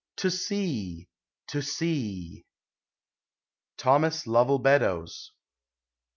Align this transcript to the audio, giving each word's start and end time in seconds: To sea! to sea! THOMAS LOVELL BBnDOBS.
To 0.15 0.31
sea! 0.31 1.07
to 1.45 1.61
sea! 1.61 2.43
THOMAS 3.77 4.25
LOVELL 4.25 4.59
BBnDOBS. 4.61 5.29